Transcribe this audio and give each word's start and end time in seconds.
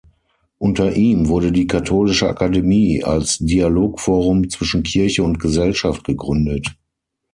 Unter 0.57 0.95
ihm 0.95 1.27
wurde 1.27 1.51
die 1.51 1.67
Katholische 1.67 2.27
Akademie 2.27 3.03
als 3.03 3.37
Dialogforum 3.37 4.49
zwischen 4.49 4.81
Kirche 4.81 5.21
und 5.21 5.39
Gesellschaft 5.39 6.05
gegründet. 6.05 6.75